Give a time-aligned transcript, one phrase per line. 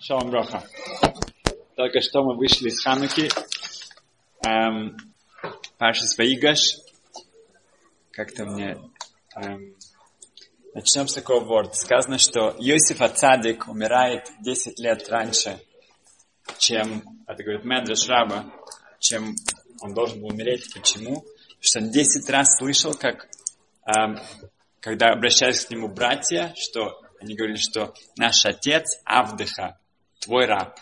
[0.00, 0.62] Шалом Броха.
[1.74, 3.30] Только что мы вышли из Хануки.
[4.46, 4.96] Эм,
[5.78, 6.76] Паша Сваигаш.
[8.10, 8.78] Как-то мне...
[9.34, 9.74] Эм,
[10.74, 11.74] начнем с такого ворда.
[11.74, 15.58] Сказано, что Йосиф Ацадик умирает 10 лет раньше,
[16.58, 18.52] чем, это говорит Медреш Раба,
[19.00, 19.34] чем
[19.80, 20.72] он должен был умереть.
[20.74, 21.22] Почему?
[21.22, 23.28] Потому что он 10 раз слышал, как,
[23.86, 24.18] эм,
[24.80, 29.78] когда обращались к нему братья, что они говорили, что наш отец Авдыха,
[30.26, 30.78] твой раб.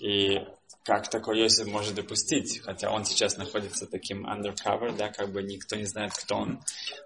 [0.00, 0.38] И
[0.84, 2.60] как такой Йосиф может допустить?
[2.62, 6.60] Хотя он сейчас находится таким undercover, да, как бы никто не знает, кто он.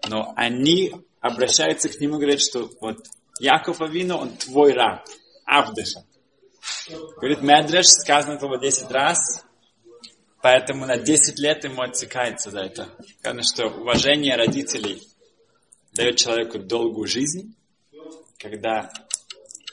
[0.09, 2.98] Но они обращаются к нему и говорят, что вот
[3.39, 5.05] Яков Авину, он твой раб,
[5.45, 6.05] Авдыша.
[7.17, 9.45] Говорит, Медреш, сказано это 10 раз,
[10.42, 12.89] поэтому на 10 лет ему отсекается за это.
[13.19, 15.03] Сказано, что уважение родителей
[15.92, 17.55] дает человеку долгую жизнь,
[18.39, 18.92] когда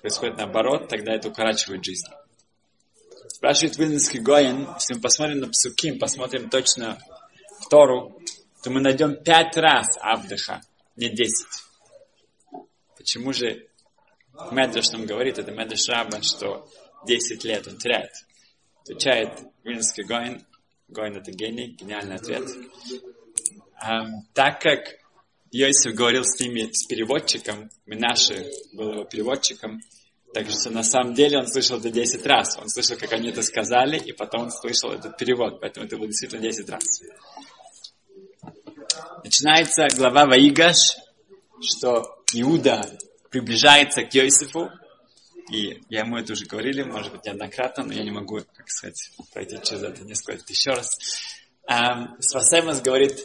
[0.01, 2.07] происходит наоборот, тогда это укорачивает жизнь.
[3.27, 6.97] Спрашивает Вильнинский Гоин, если мы посмотрим на Псуким, посмотрим точно
[7.61, 8.21] в Тору,
[8.63, 10.61] то мы найдем пять раз Авдыха,
[10.95, 11.63] не десять.
[12.97, 13.67] Почему же
[14.51, 16.69] Медреш нам говорит, это Медреш Раба, что
[17.05, 18.11] 10 лет он теряет?
[18.81, 20.45] Отвечает Вильнинский Гоин,
[20.89, 22.43] Гоин это гений, гениальный ответ.
[24.33, 24.98] Так как
[25.51, 29.81] Йосиф говорил с ними, с переводчиком, Минаши был его переводчиком,
[30.33, 32.57] так что на самом деле он слышал это 10 раз.
[32.57, 36.07] Он слышал, как они это сказали, и потом он слышал этот перевод, поэтому это было
[36.07, 36.83] действительно 10 раз.
[39.23, 40.97] Начинается глава Ваигаш,
[41.61, 42.85] что Иуда
[43.31, 44.69] приближается к Йосифу,
[45.51, 49.11] и я ему это уже говорили, может быть, неоднократно, но я не могу, как сказать,
[49.33, 50.95] пройти через это несколько лет еще раз.
[51.67, 53.19] Um, Свасемас говорит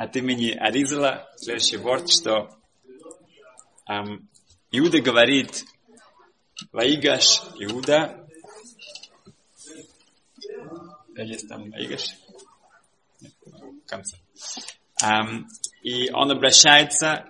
[0.00, 2.48] от имени Аризала следующий ворд, что
[3.86, 4.26] um,
[4.70, 5.66] Иуда говорит,
[6.72, 8.26] Ваигаш Иуда,
[11.16, 12.14] есть там Ваигаш,
[13.20, 14.16] в конце.
[15.04, 15.44] Um,
[15.82, 17.26] и он обращается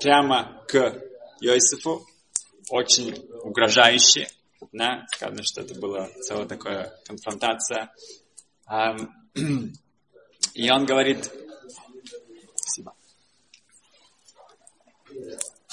[0.00, 0.76] прямо к
[1.40, 2.06] Иосифу,
[2.68, 4.28] очень угрожающе,
[4.72, 7.94] да, сказано, что это была целая такая конфронтация.
[8.68, 9.08] Um,
[10.54, 11.30] и он говорит,
[12.54, 12.94] спасибо.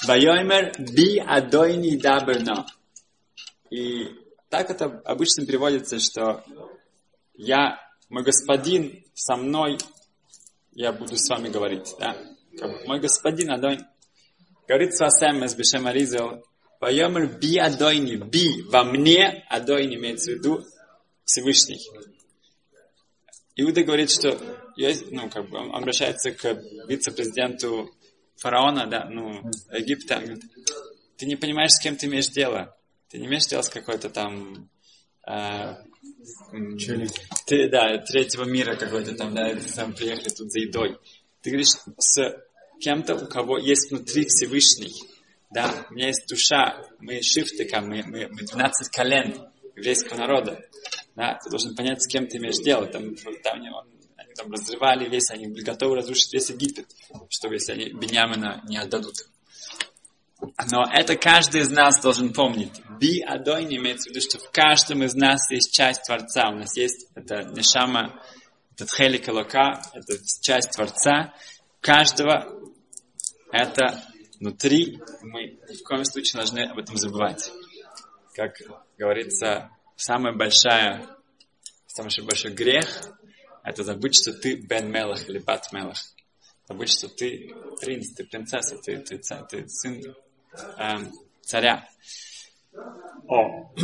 [0.06, 2.66] Вайомер би адойни даберно.
[3.70, 4.08] И
[4.50, 6.44] так это обычно переводится, что
[7.34, 9.78] я, мой господин со мной,
[10.72, 11.94] я буду с вами говорить.
[11.98, 12.16] Да?
[12.86, 13.78] Мой господин Адой
[14.68, 16.44] говорит с Васем из Бешем Аризел,
[16.80, 20.64] Вайомер би адойни, би, во мне адойни имеется в виду
[21.24, 21.80] Всевышний.
[23.54, 24.36] Иуда говорит, что
[24.76, 27.90] есть, ну, как бы он обращается к вице-президенту
[28.36, 30.42] фараона, да, ну, Египта, говорит,
[31.16, 32.76] ты не понимаешь, с кем ты имеешь дело.
[33.08, 34.68] Ты не имеешь дело с какой-то там
[35.26, 35.74] э,
[37.46, 40.98] ты, да, третьего мира какой-то там, да, ты сам приехали тут за едой.
[41.42, 42.42] Ты говоришь с
[42.80, 44.94] кем-то, у кого есть внутри Всевышний.
[45.50, 50.60] Да, у меня есть душа, мы шифтыка, мы, мы, мы 12 колен еврейского народа.
[51.14, 52.86] Да, ты должен понять, с кем ты имеешь дело.
[52.86, 53.86] Там, там он,
[54.34, 56.86] там разрывали весь, они были готовы разрушить весь Египет,
[57.28, 59.14] чтобы если они Беньямина не отдадут.
[60.70, 62.72] Но это каждый из нас должен помнить.
[62.98, 66.48] Би адой не имеется в виду, что в каждом из нас есть часть Творца.
[66.50, 68.20] У нас есть это Нешама,
[68.74, 71.32] этот Хелик Лока, это часть Творца.
[71.80, 72.60] Каждого
[73.52, 74.02] это
[74.40, 75.00] внутри.
[75.22, 77.52] Мы ни в коем случае должны об этом забывать.
[78.34, 78.56] Как
[78.98, 81.06] говорится, самая большая,
[81.86, 82.88] самый большой грех–
[83.64, 85.98] это забыть, что ты Бен Мелах или Бат Мелах.
[86.68, 90.02] Забыть, что ты принц, ты принцесса, ты, ты, ты, ты сын
[90.78, 91.12] эм,
[91.42, 91.88] царя.
[93.28, 93.72] О.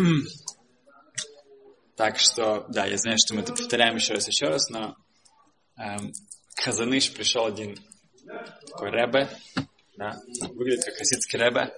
[1.96, 4.96] так что, да, я знаю, что мы это повторяем еще раз, еще раз, но
[5.76, 7.76] к Хазаныш пришел один
[8.66, 9.28] такой Ребе,
[9.96, 10.20] да,
[10.54, 11.72] выглядит как хасидский Ребе,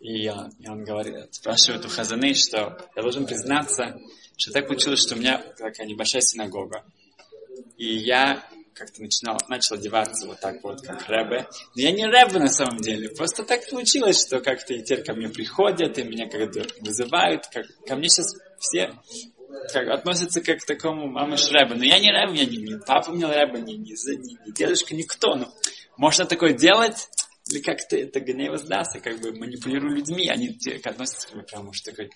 [0.00, 3.98] и, и он говорит, спрашивает у Хазаны, что я должен признаться,
[4.36, 6.84] что так получилось, что у меня такая небольшая синагога.
[7.76, 8.42] И я
[8.74, 11.46] как-то начинал, начал одеваться вот так вот, как рэбе.
[11.74, 13.08] Но я не рэбе на самом деле.
[13.08, 17.46] Просто так получилось, что как-то и теперь ко мне приходят, и меня как-то вызывают.
[17.46, 18.92] Как, ко мне сейчас все
[19.72, 21.74] как, относятся как к такому мамыш рэбе.
[21.74, 24.94] Но я не рэбе, я не, не папа мне рэбе, не, не, не, не дедушка,
[24.94, 25.34] никто.
[25.34, 25.46] Ну,
[25.96, 27.08] можно такое делать,
[27.50, 31.70] или как-то это гнев воздастся, как бы манипулирую людьми, они те, относятся к мне прямо
[31.70, 32.10] уж такой.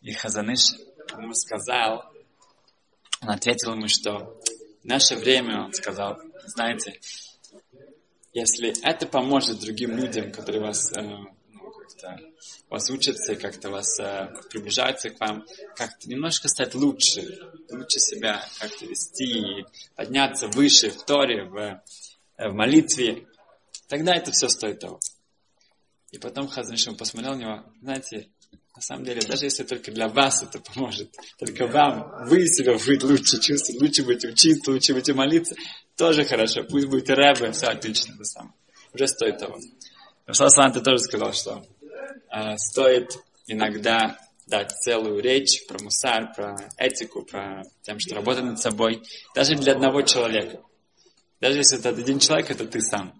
[0.00, 0.72] И Хазаныш
[1.16, 2.04] ему сказал,
[3.20, 4.40] он ответил ему, что
[4.84, 7.00] наше время, он сказал, знаете,
[8.32, 12.18] если это поможет другим людям, которые вас э, ну, как-то
[12.70, 15.44] вас учатся, как-то вас э, приближаются к вам,
[15.76, 17.38] как-то немножко стать лучше,
[17.70, 23.26] лучше себя как-то вести, подняться выше в Торе, в, э, в молитве,
[23.88, 24.98] тогда это все стоит того.
[26.10, 28.30] И потом Хазаншим посмотрел на него, знаете,
[28.82, 33.06] на самом деле, даже если только для вас это поможет, только вам, вы себя будете
[33.06, 35.54] лучше чувствовать, лучше будете учиться, лучше будете молиться,
[35.96, 38.54] тоже хорошо, пусть будет рэбе, все отлично, это самое.
[38.92, 39.56] Уже стоит того.
[40.26, 41.64] Рафсаласан, ты тоже сказал, что
[42.34, 44.18] э, стоит иногда
[44.48, 49.74] дать целую речь про мусар, про этику, про тем, что работать над собой, даже для
[49.74, 50.60] одного человека.
[51.40, 53.14] Даже если это один человек, это ты сам.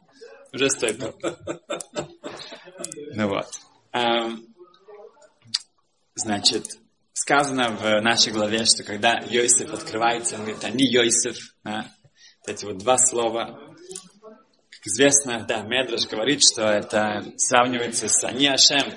[0.52, 1.14] Уже стоит того.
[3.14, 3.46] Ну вот.
[6.22, 6.78] Значит,
[7.14, 11.90] сказано в нашей главе, что когда Йосиф открывается, он говорит, они Йосиф, да,
[12.38, 13.74] вот эти вот два слова,
[14.70, 18.96] как известно, да, Медраж говорит, что это сравнивается с Ани Ашем,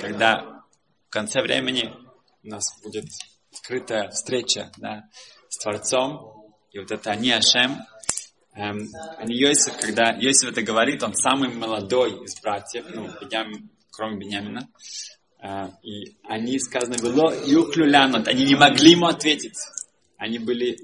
[0.00, 0.62] когда
[1.08, 1.92] в конце времени
[2.44, 3.06] у нас будет
[3.52, 5.08] открытая встреча да,
[5.48, 7.78] с Творцом, и вот это Ани Ашем,
[8.54, 14.18] эм, Ани Йосиф, когда Йосиф это говорит, он самый молодой из братьев, ну, Беням, кроме
[14.18, 14.68] Бенямина,
[15.82, 19.58] и они, сказано было, юклюлянот, они не могли ему ответить.
[20.16, 20.78] Они были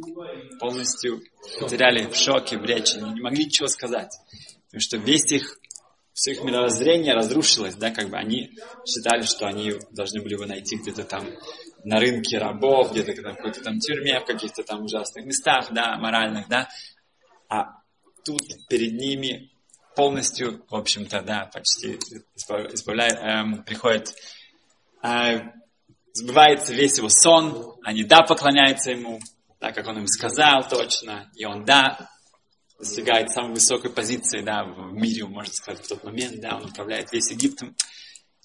[0.58, 1.22] полностью
[1.58, 4.12] потеряли в шоке, в речи, они не могли ничего сказать.
[4.66, 5.58] Потому что весь их,
[6.12, 8.50] все их мировоззрение разрушилось, да, как бы они
[8.86, 11.26] считали, что они должны были его найти где-то там
[11.84, 16.48] на рынке рабов, где-то в какой-то там тюрьме, в каких-то там ужасных местах, да, моральных,
[16.48, 16.68] да.
[17.48, 17.80] А
[18.26, 19.50] тут перед ними
[19.96, 21.98] полностью, в общем-то, да, почти
[22.36, 24.14] избавляет, эм, приходит
[25.02, 25.40] э,
[26.12, 29.20] сбывается весь его сон, они да поклоняются ему,
[29.58, 32.10] так как он им сказал точно, и он да
[32.78, 37.12] достигает самой высокой позиции да, в мире, можно сказать, в тот момент, да, он управляет
[37.12, 37.76] весь Египтом,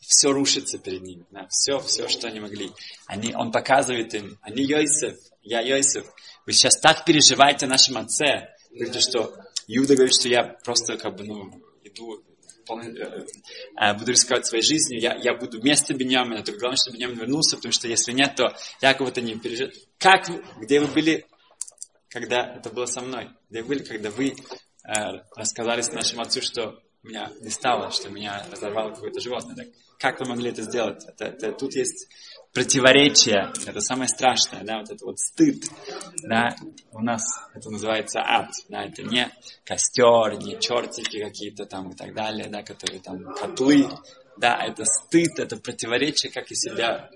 [0.02, 2.72] все рушится перед ними, да, все, все, что они могли.
[3.08, 6.06] Они, он показывает им, они Йосиф, я Йосиф,
[6.46, 9.34] вы сейчас так переживаете о нашем отце, говорите, что
[9.68, 12.22] Иуда говорит, что я просто как бы, ну, иду
[13.94, 17.72] буду рисковать своей жизнью, я, я буду вместо Беньямина, только главное, чтобы Беньямин вернулся, потому
[17.72, 19.76] что если нет, то Яков это не переживет.
[19.98, 20.28] Как,
[20.60, 21.26] где вы были,
[22.10, 23.30] когда это было со мной?
[23.50, 24.94] Где вы были, когда вы э,
[25.36, 29.56] рассказали нашему отцу, что меня не стало, что меня разорвало какое-то животное?
[29.56, 29.68] Так,
[30.00, 31.04] как вы могли это сделать?
[31.06, 32.08] Это, это, тут есть
[32.56, 35.66] противоречие, это самое страшное, да, вот это вот стыд,
[36.24, 36.56] да,
[36.94, 37.22] у нас
[37.54, 39.30] это называется ад, да, это не
[39.66, 43.90] костер, не чертики какие-то там и так далее, да, которые там котлы,
[44.38, 47.10] да, это стыд, это противоречие, как я себя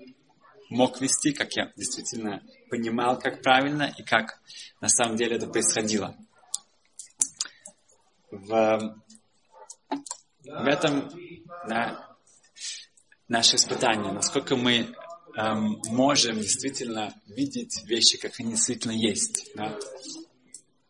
[0.68, 4.42] мог вести, как я действительно понимал, как правильно и как
[4.82, 6.14] на самом деле это происходило.
[8.30, 8.94] В,
[10.44, 11.10] в этом
[11.66, 12.14] да,
[13.26, 14.94] наше испытание, насколько мы
[15.36, 19.50] эм, можем действительно видеть вещи, как они действительно есть.
[19.54, 19.78] Да?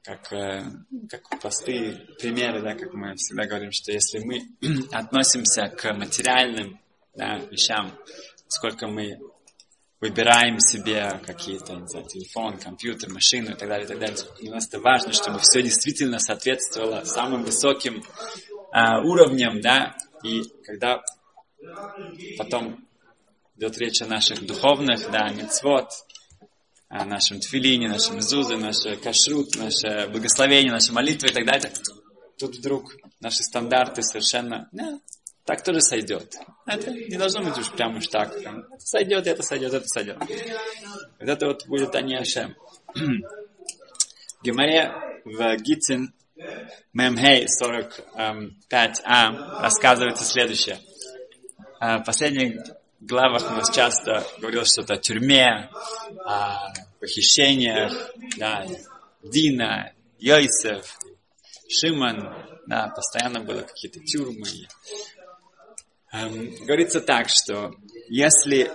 [0.02, 0.64] Как, э,
[1.08, 4.42] как простые примеры, да, как мы всегда говорим, что если мы
[4.92, 6.80] относимся к материальным
[7.14, 7.92] да, вещам,
[8.48, 9.18] сколько мы
[10.00, 14.16] выбираем себе какие-то, не знаю, телефон, компьютер, машину и так далее, и так далее.
[14.40, 18.02] Для нас это важно, чтобы все действительно соответствовало самым высоким
[18.72, 21.02] э, уровням, да, и когда
[22.38, 22.86] потом
[23.60, 25.90] идет речь о наших духовных, да, мецвод,
[26.88, 31.70] о нашем твилине, нашем зузе, наше кашрут, наше благословение, наши молитвы и так далее.
[32.38, 34.98] Тут вдруг наши стандарты совершенно, да,
[35.44, 36.36] так тоже сойдет.
[36.64, 38.34] Это не должно быть уж прямо уж так.
[38.34, 40.16] Прям, сойдет, это сойдет, это сойдет.
[41.18, 42.56] Вот это вот будет они Ашем.
[44.42, 44.90] Гемаре
[45.26, 46.14] в Гитин
[46.94, 50.78] Мемхей 45а рассказывается следующее.
[51.78, 52.58] А, последний
[53.00, 55.70] главах у нас часто говорилось что-то о тюрьме,
[56.24, 57.92] о похищениях,
[58.36, 58.66] да,
[59.22, 60.98] Дина, Йосеф,
[61.68, 62.34] Шиман,
[62.66, 64.66] да, постоянно были какие-то тюрьмы.
[66.12, 67.72] Эм, говорится так, что
[68.08, 68.70] если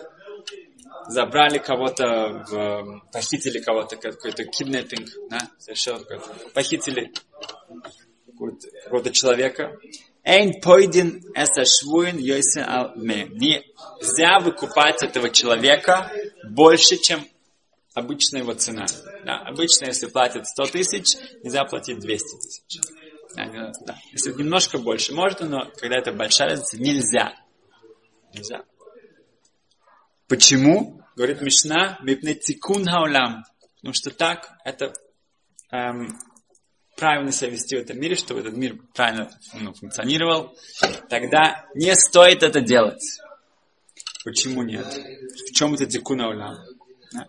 [1.07, 7.11] забрали кого-то, в, похитили кого-то, какой-то киднеппинг, да, совершил какой-то, похитили
[8.83, 9.77] какого-то человека,
[10.25, 16.11] Эйн пойден эса швуин йойсен ал Нельзя выкупать этого человека
[16.49, 17.23] больше, чем
[17.93, 18.87] обычная его цена.
[19.23, 22.81] Да, обычно, если платят 100 тысяч, нельзя платить 200 тысяч.
[23.35, 23.97] Да, да.
[24.11, 27.33] Если немножко больше, можно, но когда это большая разница, нельзя.
[28.33, 28.63] Нельзя.
[30.27, 31.01] Почему?
[31.15, 33.43] Говорит Мишна, мипне тикун хаулам.
[33.75, 34.91] Потому что так это
[35.71, 36.17] эм,
[36.95, 40.55] правильно себя вести в этом мире, чтобы этот мир правильно ну, функционировал,
[41.09, 43.19] тогда не стоит это делать.
[44.23, 44.87] Почему нет?
[44.87, 46.57] В чем это тикуна улам?
[47.13, 47.27] Да.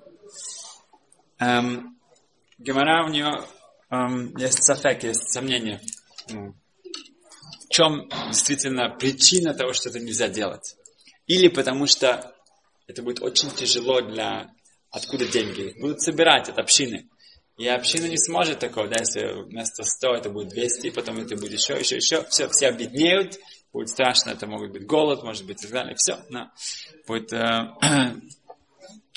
[1.38, 1.98] Эм,
[2.58, 3.44] Гемора у нее
[3.90, 5.80] эм, есть сафек, есть сомнение.
[6.30, 6.54] Ну,
[7.66, 10.76] в чем действительно причина того, что это нельзя делать?
[11.26, 12.34] Или потому что
[12.86, 14.50] это будет очень тяжело для...
[14.90, 15.74] Откуда деньги?
[15.78, 17.08] Будут собирать от общины.
[17.56, 21.52] И община не сможет такого, да, если вместо 100 это будет 200, потом это будет
[21.52, 22.22] еще, еще, еще.
[22.24, 23.38] Все, все объединяют,
[23.72, 25.94] будет страшно, это может быть голод, может быть и так далее.
[25.96, 26.50] Все, но
[27.06, 27.72] будет э,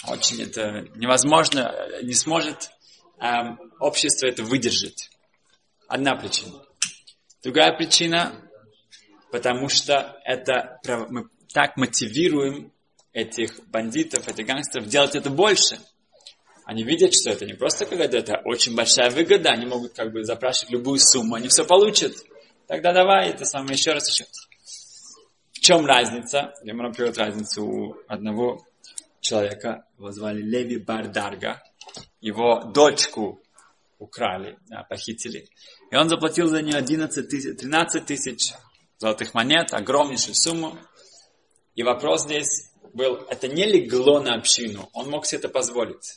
[0.08, 2.72] очень это невозможно, не сможет
[3.20, 3.26] э,
[3.82, 5.10] общество это выдержать.
[5.90, 6.64] Одна причина.
[7.44, 8.50] Другая причина,
[9.32, 10.80] потому что это
[11.10, 12.72] мы так мотивируем
[13.12, 15.78] этих бандитов, этих гангстеров делать это больше–
[16.70, 20.24] они видят, что это не просто какая-то это очень большая выгода, они могут как бы
[20.24, 22.14] запрашивать любую сумму, они все получат.
[22.68, 24.26] Тогда давай, это самое еще раз еще.
[25.52, 26.54] В чем разница?
[26.64, 28.68] Я могу приводить разницу у одного
[29.20, 31.60] человека, его звали Леви Бардарга.
[32.22, 33.42] Его дочку
[33.98, 34.60] украли,
[34.90, 35.50] похитили.
[35.90, 38.54] И он заплатил за нее 11 тысяч, 13 тысяч
[39.00, 40.78] золотых монет, огромнейшую сумму.
[41.74, 46.16] И вопрос здесь был, это не легло на общину, он мог себе это позволить.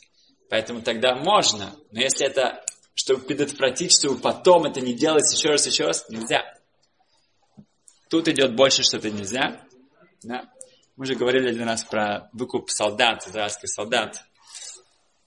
[0.53, 1.75] Поэтому тогда можно.
[1.91, 6.43] Но если это, чтобы предотвратить, чтобы потом это не делать еще раз, еще раз, нельзя.
[8.07, 9.65] Тут идет больше, что это нельзя.
[10.21, 10.53] Да?
[10.95, 14.23] Мы же говорили один раз про выкуп солдат, израильских солдат,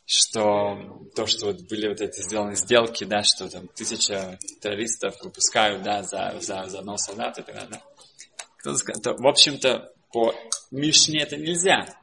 [0.05, 5.83] что то, что вот были вот эти сделаны сделки, да, что там тысяча террористов выпускают,
[5.83, 7.53] да, за, за, за одного солдата и.
[7.53, 7.83] Да.
[8.63, 10.33] В общем-то, по
[10.71, 11.99] Мишне это нельзя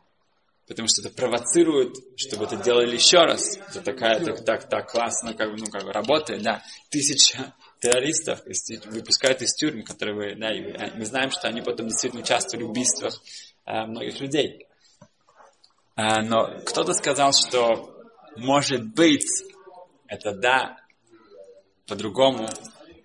[0.67, 3.58] потому что это провоцирует, чтобы это делали еще раз.
[3.70, 6.63] Это такая, так, так, так классно, как бы, ну, как бы работает, да.
[6.89, 8.41] Тысяча террористов
[8.86, 12.70] выпускают из тюрьмы, которые, да, и а, мы знаем, что они потом действительно участвовали в
[12.70, 13.22] убийствах
[13.65, 14.67] а, многих людей.
[15.96, 17.93] А, но кто-то сказал, что
[18.36, 19.27] может быть,
[20.08, 20.77] это да,
[21.88, 22.48] по-другому,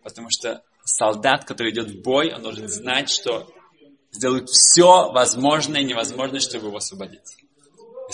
[0.03, 3.53] потому что солдат, который идет в бой, он должен знать, что
[4.11, 7.37] сделают все возможное и невозможное, чтобы его освободить.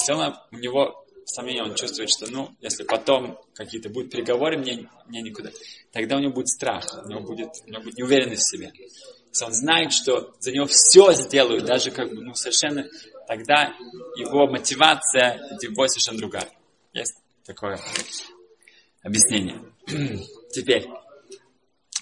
[0.08, 5.22] Он, у него сомнение, он чувствует, что, ну, если потом какие-то будут переговоры, мне, мне
[5.22, 5.50] никуда,
[5.92, 8.72] тогда у него будет страх, у него будет, у него будет неуверенность в себе.
[9.30, 12.86] Если он знает, что за него все сделают, даже как бы, ну, совершенно,
[13.26, 13.74] тогда
[14.16, 15.40] его мотивация
[15.74, 16.48] бой совершенно другая.
[16.92, 17.78] Есть такое
[19.02, 19.60] объяснение.
[20.52, 20.86] Теперь,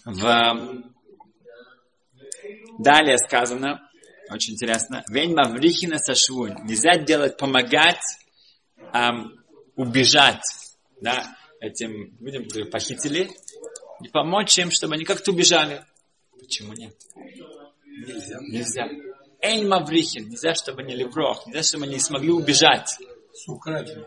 [0.04, 0.82] в...
[2.78, 3.88] далее сказано,
[4.32, 5.04] очень интересно.
[5.08, 6.64] Вень маврихина сашвун.
[6.64, 8.02] Нельзя делать, помогать
[8.92, 9.42] эм,
[9.76, 10.42] убежать
[11.00, 13.30] да, этим людям, которые похитили,
[14.02, 15.84] и помочь им, чтобы они как-то убежали.
[16.38, 16.94] Почему нет?
[17.84, 18.38] Нельзя.
[18.40, 18.88] Нельзя.
[19.40, 20.28] Эйн маврихин.
[20.28, 21.46] Нельзя, чтобы они леврох.
[21.46, 22.98] Нельзя, чтобы они не смогли убежать.
[23.46, 24.06] Украли.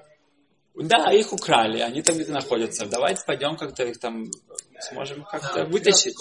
[0.76, 2.86] Да, их украли, они там где-то находятся.
[2.86, 4.30] Давайте пойдем как-то их там
[4.92, 6.18] сможем как-то вытащить.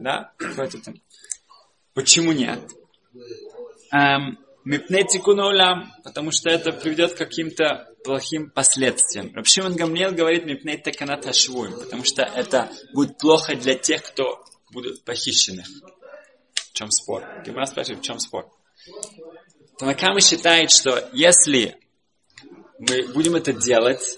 [0.00, 0.94] Да, какой-то там.
[1.92, 2.60] Почему нет?
[3.92, 5.06] Эм, Мипней
[6.04, 9.34] потому что это приведет к каким-то плохим последствиям.
[9.34, 15.64] Рабшиман Гамлел говорит мипней теканат потому что это будет плохо для тех, кто будут похищены.
[16.54, 17.24] В чем спор?
[17.44, 18.50] Гимара спрашивает, в чем спор?
[19.78, 21.76] Танакама считает, что если
[22.78, 24.16] мы будем это делать,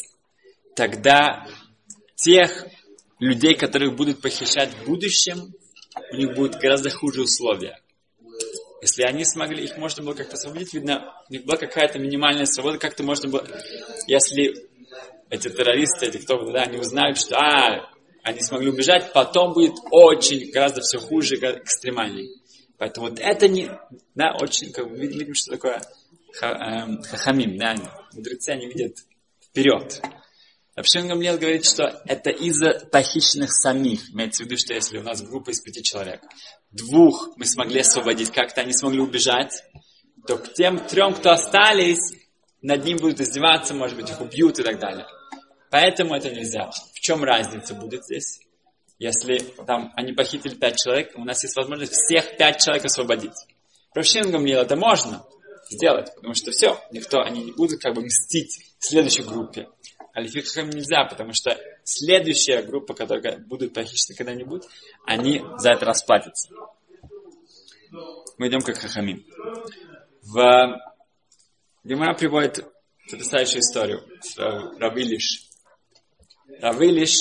[0.75, 1.47] тогда
[2.17, 2.67] тех
[3.21, 5.55] людей, которых будут похищать в будущем,
[6.13, 7.81] у них будут гораздо хуже условия.
[8.83, 12.79] Если они смогли, их можно было как-то освободить, видно, у них была какая-то минимальная свобода,
[12.79, 13.47] как-то можно было,
[14.09, 14.69] если
[15.31, 17.89] эти террористы, эти кто да, они узнают, что а,
[18.25, 22.29] они смогли убежать, потом будет очень, гораздо все хуже, экстремальнее.
[22.77, 23.71] Поэтому вот это не,
[24.17, 25.81] да, очень, как бы, видим, что такое
[26.33, 27.77] ха, эм, хахамим, да,
[28.13, 28.97] мудрецы, они видят
[29.41, 30.03] вперед.
[30.75, 34.11] Рабшин Гамлел говорит, что это из-за похищенных самих.
[34.11, 36.23] Имеется в виду, что если у нас группа из пяти человек,
[36.73, 39.63] двух мы смогли освободить, как-то они смогли убежать,
[40.27, 42.13] то к тем трем, кто остались,
[42.63, 45.07] над ним будут издеваться, может быть, их убьют и так далее.
[45.71, 46.71] Поэтому это нельзя.
[46.71, 48.41] В чем разница будет здесь?
[48.99, 53.35] Если там они похитили пять человек, у нас есть возможность всех пять человек освободить.
[53.95, 55.25] Рабшин Гамлел это можно
[55.71, 59.69] сделать, потому что все, никто, они не будут как бы мстить следующей группе.
[60.13, 64.65] А лифихам нельзя, потому что следующая группа, которая будут похищены когда-нибудь,
[65.07, 66.51] они за это расплатятся.
[68.39, 69.25] Мы идем как хахамим.
[70.23, 70.81] В
[71.85, 72.65] Гемара приводит
[73.11, 75.49] потрясающую историю с Равилиш.
[76.61, 77.17] Равилиш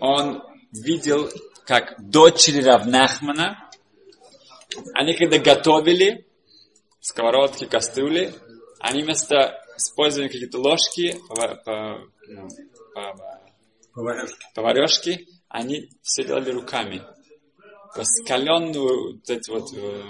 [0.00, 1.30] он видел,
[1.64, 3.70] как дочери Равнахмана,
[4.94, 6.26] они когда готовили
[7.00, 8.34] сковородки, кастрюли,
[8.78, 11.18] они вместо использования какие-то ложки,
[12.28, 12.48] ну,
[12.94, 13.16] по,
[13.92, 14.46] поварешки.
[14.54, 17.02] поварешки, они все делали руками.
[17.94, 20.02] Раскаленную вот эти вот э,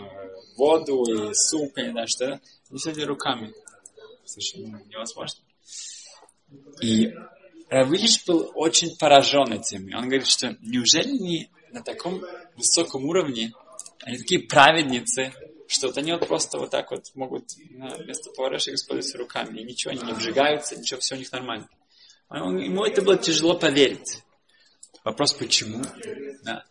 [0.57, 3.53] воду и суп, я не знаю что, они все делали руками.
[4.25, 5.41] Совершенно невозможно.
[6.81, 7.13] И
[7.69, 9.89] Равилиш был очень поражен этим.
[9.97, 12.23] Он говорит, что неужели не на таком
[12.57, 13.53] высоком уровне,
[14.03, 15.33] они такие праведницы,
[15.69, 19.65] что вот они вот просто вот так вот могут на место поварешек использовать руками, и
[19.65, 21.69] ничего, они не обжигаются, ничего, все у них нормально.
[22.29, 24.23] Он, ему это было тяжело поверить.
[25.05, 25.83] Вопрос, почему?
[26.43, 26.65] Да.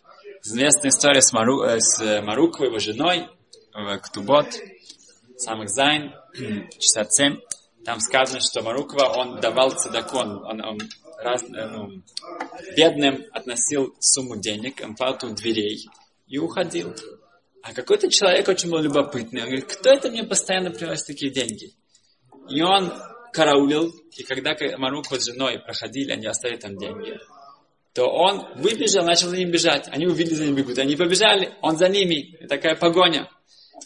[0.43, 3.29] Известная история с, Мару, э, с Маруквой, его женой,
[3.73, 4.47] в Ктубот,
[5.37, 7.39] самых Зайн, 67.
[7.85, 10.79] Там сказано, что Маруква, он давал цедакон, он, он
[11.17, 12.01] раз, э, ну,
[12.75, 15.87] бедным относил сумму денег, он платил дверей
[16.27, 16.95] и уходил.
[17.65, 19.41] А какой-то человек очень был любопытный.
[19.41, 21.72] Он говорит, кто это мне постоянно приносит такие деньги?
[22.48, 22.93] И он
[23.34, 27.17] караулил, и когда Маруква с женой проходили, они оставили там деньги,
[27.95, 29.88] то он выбежал, начал за ним бежать.
[29.88, 30.77] Они увидели, за ним бегут.
[30.77, 32.38] Они побежали, он за ними.
[32.39, 33.31] И такая погоня.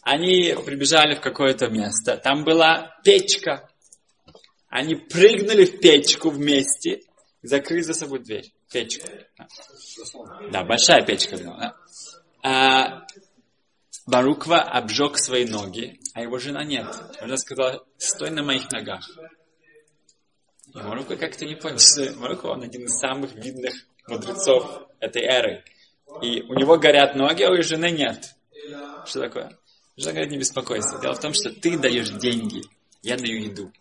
[0.01, 2.17] Они прибежали в какое-то место.
[2.17, 3.69] Там была печка.
[4.67, 6.99] Они прыгнули в печку вместе,
[7.43, 8.51] закрыли за собой дверь.
[8.69, 9.07] Печку.
[10.51, 11.57] Да, большая печка была.
[11.57, 11.75] Да?
[12.41, 13.05] А,
[14.09, 16.87] Баруква обжег свои ноги, а его жена нет.
[17.19, 19.07] Она сказала, стой на моих ногах.
[20.73, 23.73] И Маруква как-то не понял, что Маруква, он один из самых видных
[24.07, 25.63] мудрецов этой эры.
[26.23, 28.35] И у него горят ноги, а у жены нет.
[29.05, 29.57] Что такое?
[29.95, 30.97] Жена говорит, не беспокойся.
[30.99, 32.63] Дело в том, что ты даешь деньги,
[33.03, 33.71] я даю еду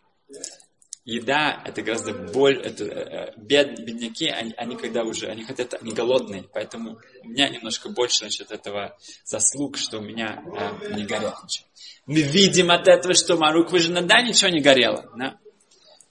[1.09, 5.93] еда это гораздо боль, это э, бед, бедняки, они, они когда уже, они хотят, они
[5.93, 11.43] голодные, поэтому у меня немножко больше насчет этого заслуг, что у меня э, не горят
[11.43, 11.67] ничего.
[12.05, 15.11] Мы видим от этого, что Маруква жена, да, ничего не горело.
[15.17, 15.39] Да?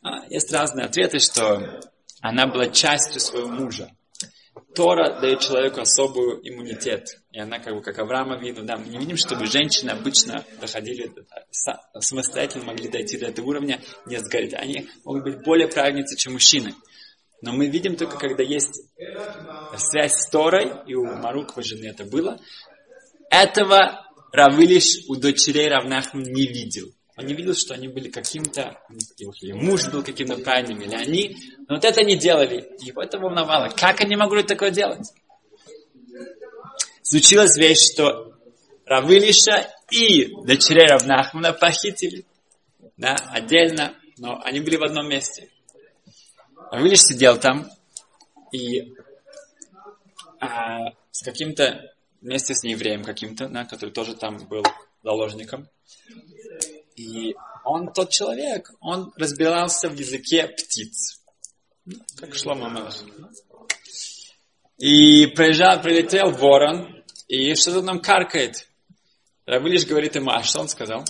[0.02, 1.80] А, есть разные ответы, что
[2.22, 3.92] она была частью своего мужа.
[4.78, 7.20] Тора дает человеку особый иммунитет.
[7.32, 11.12] И она как бы как Авраама видно, да, мы не видим, чтобы женщины обычно доходили,
[12.00, 14.54] самостоятельно могли дойти до этого уровня, не сгореть.
[14.54, 16.76] Они могут быть более праведницы, чем мужчины.
[17.42, 18.84] Но мы видим только, когда есть
[19.78, 22.40] связь с Торой, и у Маруква жены это было,
[23.32, 26.94] этого Равилиш у дочерей Равнахман не видел.
[27.18, 28.80] Он не видел, что они были каким-то,
[29.42, 31.36] или муж был каким-то правильным, или они,
[31.68, 32.70] но вот это они делали.
[32.80, 33.70] Его это волновало.
[33.70, 35.12] Как они могли такое делать?
[37.02, 38.34] Случилась вещь, что
[38.86, 42.26] Равылиша и дочерей Равнахмана похитили.
[42.98, 45.50] Да, отдельно, но они были в одном месте.
[46.72, 47.68] Равылиш сидел там
[48.52, 48.94] и
[50.40, 54.64] а, с каким-то, вместе с евреем каким-то, да, который тоже там был
[55.04, 55.68] заложником.
[56.98, 61.22] И он тот человек, он разбирался в языке птиц.
[62.18, 62.98] Как Шлома Мелах.
[64.78, 68.68] И приезжал, прилетел ворон, и что-то нам каркает.
[69.46, 71.06] Равилиш говорит ему, а что он сказал?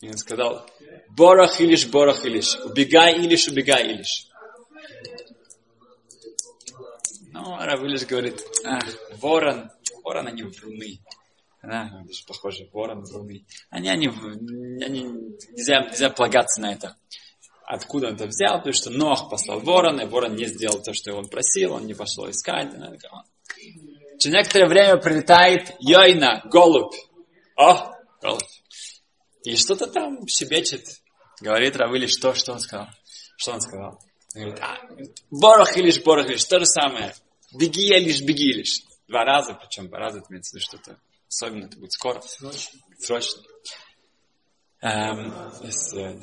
[0.00, 0.66] И он сказал,
[1.10, 4.28] Борах Илиш, Борах Илиш, убегай Илиш, убегай Илиш.
[7.32, 8.78] Ну, Равилиш говорит, а,
[9.16, 9.70] ворон,
[10.02, 11.00] ворон они вруны.
[11.62, 13.46] Да, даже похоже, ворон, вруны.
[13.70, 15.04] Они, они, они
[15.52, 16.96] нельзя, нельзя полагаться на это.
[17.64, 18.58] Откуда он это взял?
[18.58, 21.94] Потому что Нох послал ворона, и ворон не сделал то, что он просил, он не
[21.94, 22.72] пошел искать.
[24.18, 26.94] Через некоторое время прилетает Йойна, голубь.
[27.56, 28.42] О, голубь.
[29.44, 30.84] И что-то там щебечет.
[31.40, 32.88] Говорит Равыли, что, что он сказал?
[33.36, 34.00] Что он сказал?
[34.34, 34.78] Он говорит, а,
[35.30, 37.14] борох или борох или то же самое.
[37.52, 38.82] Беги лишь, беги лишь.
[39.06, 40.98] Два раза, причем два раза это имеется в виду что-то
[41.32, 42.20] Особенно это будет скоро.
[42.20, 42.78] Срочно.
[42.98, 43.42] Срочно.
[44.82, 46.20] Эм, есть, э,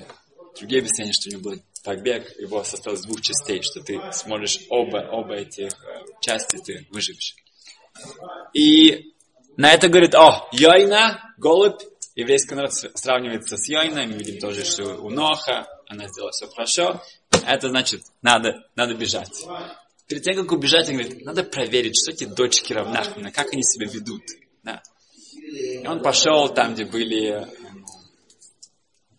[0.59, 4.59] другие объяснения, что у него был побег, его состоял из двух частей, что ты сможешь
[4.69, 7.35] оба, оба этих э, части ты выживешь.
[8.53, 9.13] И
[9.57, 11.81] на это говорит, о, Йойна, голубь,
[12.15, 17.01] еврейский народ сравнивается с Йойной, мы видим тоже, что у Ноха, она сделала все хорошо,
[17.47, 19.43] это значит, надо, надо бежать.
[20.07, 23.87] Перед тем, как убежать, он говорит, надо проверить, что эти дочки равнахмена, как они себя
[23.87, 24.23] ведут.
[25.49, 27.47] И он пошел там, где были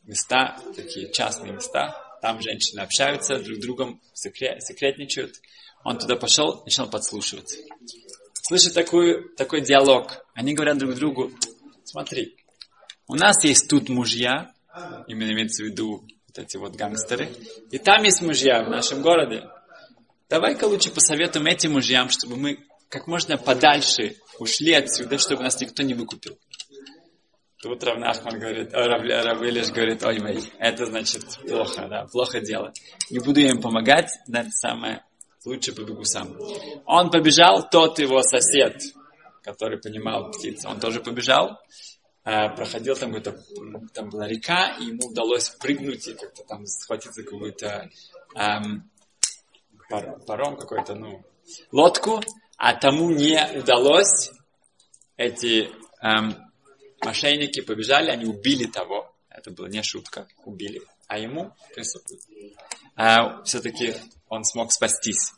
[0.05, 5.37] места, такие частные места, там женщины общаются друг с другом, секрет, секретничают.
[5.85, 7.59] Он туда пошел, начал подслушивать.
[8.43, 10.25] Слышит такой, такой диалог.
[10.35, 11.33] Они говорят друг другу,
[11.85, 12.37] смотри,
[13.07, 14.53] у нас есть тут мужья,
[15.09, 17.29] именно имеется в виду вот эти вот гангстеры,
[17.71, 19.49] и там есть мужья в нашем городе.
[20.29, 22.59] давай-ка лучше посоветуем этим мужьям, чтобы мы
[22.91, 26.39] как можно подальше ушли отсюда, чтобы нас никто не выкупил.
[27.63, 32.73] Тут Равнахман говорит, Рав, Равелиш говорит, ой мой, это значит плохо, да, плохо дело.
[33.11, 35.05] Не буду им помогать, да, самое,
[35.45, 36.37] лучше побегу сам.
[36.87, 38.81] Он побежал, тот его сосед,
[39.43, 41.61] который понимал птиц, он тоже побежал,
[42.25, 43.39] э, проходил там какой-то,
[43.93, 47.91] там была река, и ему удалось прыгнуть и как-то там схватиться какую-то
[48.37, 48.91] эм,
[49.91, 51.23] пар, паром какой-то, ну,
[51.73, 52.23] лодку,
[52.63, 54.31] а тому не удалось
[55.17, 55.71] эти
[56.03, 56.37] эм,
[57.03, 59.11] Мошенники побежали, они убили того.
[59.31, 60.83] Это была не шутка, убили.
[61.09, 62.21] А ему присутствует.
[62.97, 63.95] А все-таки
[64.29, 65.33] он смог спастись.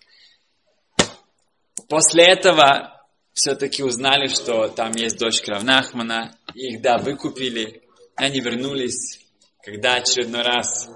[1.88, 3.00] После этого
[3.34, 6.36] все-таки узнали, что там есть дочь Равнахмана.
[6.54, 7.82] Их, да, выкупили.
[8.16, 9.20] Они вернулись.
[9.62, 10.90] Когда очередной раз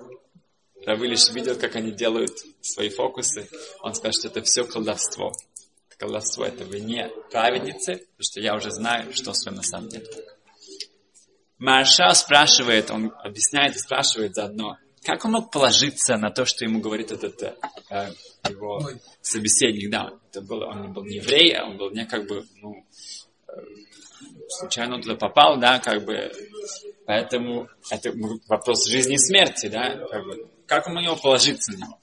[0.84, 3.48] Равылиш видел, как они делают свои фокусы,
[3.80, 5.32] он сказал, что это все колдовство.
[5.98, 9.88] Колдовство это вы не праведницы, потому что я уже знаю, что с вами на самом
[9.88, 10.06] деле.
[11.58, 16.80] Марша спрашивает, он объясняет и спрашивает заодно, как он мог положиться на то, что ему
[16.80, 18.12] говорит этот э,
[18.48, 18.90] его
[19.22, 22.84] собеседник, да, это был, он был не еврей, а он был не как бы, ну,
[23.48, 23.52] э,
[24.48, 26.30] случайно туда попал, да, как бы,
[27.06, 28.12] поэтому это
[28.48, 31.98] вопрос жизни и смерти, да, как, бы, как он мог положиться на него.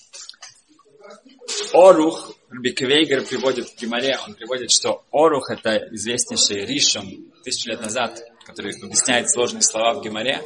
[1.73, 8.21] Орух, Биквейгер приводит в Гимаре, он приводит, что Орух это известнейший Ришон тысячу лет назад,
[8.45, 10.41] который объясняет сложные слова в Геморе,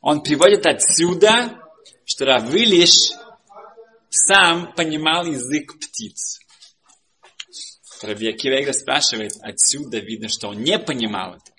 [0.00, 1.58] он приводит отсюда,
[2.04, 3.12] что Равылиш
[4.08, 6.40] сам понимал язык птиц.
[8.02, 11.52] Раби Акивейга спрашивает, отсюда видно, что он не понимал это.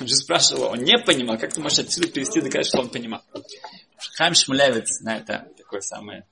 [0.00, 3.22] Он же спрашивал, он не понимал, как ты можешь отсюда перевести доказать, что он понимал.
[4.16, 6.24] Хайм Шмулевец на это такой самый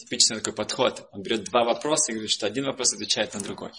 [0.00, 1.08] типичный такой подход.
[1.12, 3.70] Он берет два вопроса и говорит, что один вопрос отвечает на другой.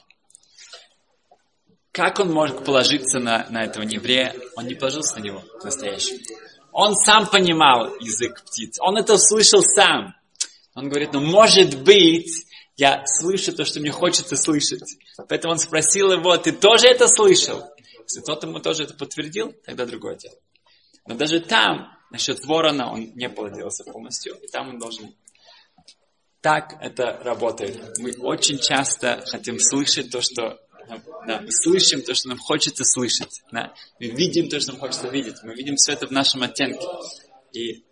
[1.91, 4.33] Как он может положиться на, на этого еврея?
[4.55, 6.19] Он не положился на него настоящего.
[6.71, 8.77] Он сам понимал язык птиц.
[8.79, 10.15] Он это услышал сам.
[10.73, 12.45] Он говорит, ну может быть,
[12.77, 14.97] я слышу то, что мне хочется слышать.
[15.27, 17.63] Поэтому он спросил его, ты тоже это слышал?
[18.03, 20.35] Если тот ему тоже это подтвердил, тогда другое дело.
[21.07, 24.35] Но даже там, насчет ворона, он не поладился полностью.
[24.41, 25.13] И там он должен...
[26.41, 27.97] Так это работает.
[27.99, 30.59] Мы очень часто хотим слышать то, что
[31.27, 33.41] да, мы слышим то, что нам хочется слышать.
[33.51, 33.73] Да.
[33.99, 35.35] Мы видим то, что нам хочется видеть.
[35.43, 36.85] Мы видим все это в нашем оттенке.
[37.53, 37.83] И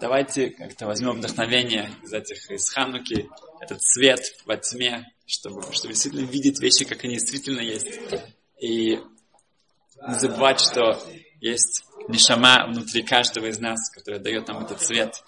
[0.00, 3.28] давайте как-то возьмем вдохновение из этих, из Хануки,
[3.60, 8.00] этот свет во тьме, чтобы, чтобы действительно видеть вещи, как они действительно есть.
[8.60, 8.98] И
[10.08, 11.00] не забывать, что
[11.40, 15.22] есть нишама внутри каждого из нас, которая дает нам этот свет.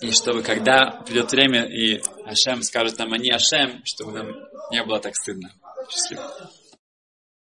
[0.00, 4.28] И чтобы когда придет время, и Ашем скажет нам, они Ашем, чтобы нам
[4.70, 5.52] не было так стыдно.
[5.90, 6.50] Счастливо.